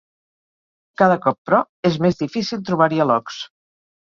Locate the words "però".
1.49-1.59